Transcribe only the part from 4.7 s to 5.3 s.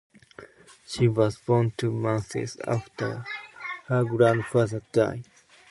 died.